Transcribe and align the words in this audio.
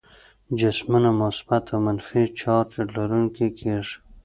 جسمونه 0.59 1.09
مثبت 1.21 1.65
او 1.73 1.79
منفي 1.85 2.23
چارج 2.39 2.71
لرونکي 2.95 3.47
کیږي. 3.59 3.95